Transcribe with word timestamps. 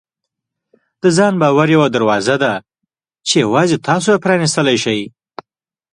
د 1.01 1.03
ځان 1.17 1.33
باور 1.41 1.67
یوه 1.75 1.87
دروازه 1.95 2.35
ده 2.43 2.53
چې 3.27 3.35
یوازې 3.43 3.77
تاسو 3.89 4.07
یې 4.13 4.21
پرانیستلی 4.23 4.77
شئ. 4.83 4.99